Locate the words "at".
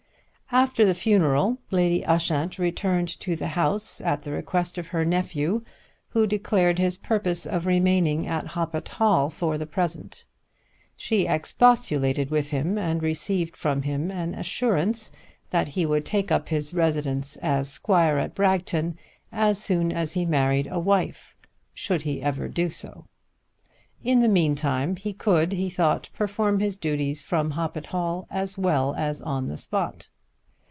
4.01-4.23, 8.27-8.47, 18.17-18.35